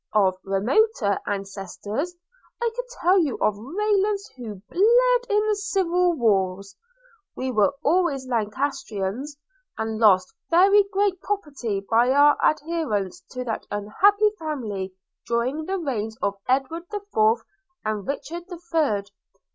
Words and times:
Of 0.15 0.39
remoter 0.43 1.19
ancestors, 1.27 2.15
I 2.59 2.71
could 2.75 2.85
tell 3.01 3.19
you 3.19 3.37
of 3.37 3.53
Raylands 3.55 4.31
who 4.35 4.59
bled 4.67 5.29
in 5.29 5.47
the 5.47 5.55
civil 5.55 6.13
wars; 6.13 6.75
we 7.35 7.51
were 7.51 7.75
always 7.83 8.25
Lancastrians, 8.25 9.37
and 9.77 9.99
lost 9.99 10.33
very 10.49 10.85
great 10.91 11.21
property 11.21 11.81
by 11.87 12.09
our 12.09 12.35
adherence 12.41 13.21
to 13.29 13.43
that 13.43 13.67
unhappy 13.69 14.31
family 14.39 14.91
during 15.27 15.65
the 15.65 15.77
reigns 15.77 16.17
of 16.19 16.33
Edward 16.47 16.87
the 16.89 17.01
Fourth 17.13 17.43
and 17.85 18.07
Richard 18.07 18.47
the 18.47 18.57
Third. 18.71 19.11